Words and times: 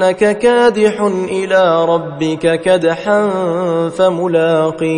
إنك 0.00 0.38
كادح 0.38 1.00
إلى 1.30 1.84
ربك 1.84 2.60
كدحا 2.60 3.30
فملاقيه 3.88 4.88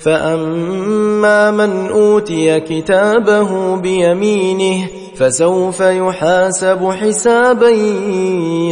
فأما 0.00 1.50
من 1.50 1.88
أوتي 1.90 2.60
كتابه 2.60 3.76
بيمينه 3.76 4.88
فسوف 5.16 5.80
يحاسب 5.80 6.90
حسابا 6.90 7.70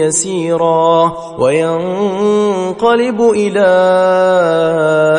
يسيرا 0.03 1.13
وينقلب 1.39 3.21
إلى 3.21 3.66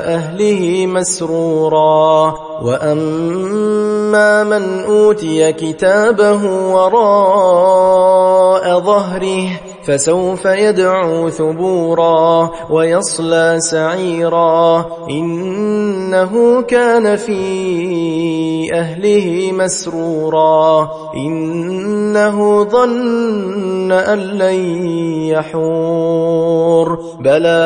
أهله 0.06 0.86
مسرورا 0.88 2.34
وأما 2.64 4.44
من 4.44 4.84
أوتي 4.84 5.54
كتابه 5.54 6.46
وراء 6.74 8.12
ظهره 8.80 9.71
فسوف 9.84 10.46
يدعو 10.46 11.30
ثبورا 11.30 12.50
ويصلى 12.70 13.56
سعيرا. 13.60 14.86
إنه 15.10 16.62
كان 16.62 17.16
في 17.16 18.74
أهله 18.74 19.52
مسرورا. 19.52 20.90
إنه 21.16 22.64
ظن 22.64 23.92
أن 23.92 24.20
لن 24.20 24.86
يحور. 25.28 27.00
بلى 27.20 27.62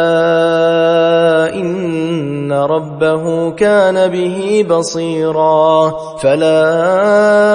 إن 1.55 2.52
ربه 2.53 3.50
كان 3.50 4.07
به 4.07 4.66
بصيرا. 4.69 5.94
فلا 6.23 7.55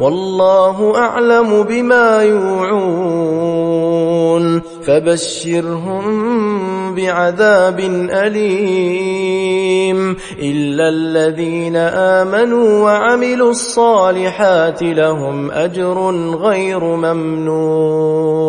والله 0.00 0.96
أعلم 0.96 1.62
بما 1.62 2.22
يوعون. 2.22 3.86
فبشرهم 4.60 6.04
بعذاب 6.94 7.80
أليم. 8.10 10.16
إلا 10.42 10.88
الذين 10.88 11.76
آمنوا 11.76 12.84
وعملوا 12.84 13.50
الصالحات 13.50 14.82
لهم 14.82 15.50
أجر 15.50 16.10
غير 16.36 16.84
ممنون. 16.84 18.46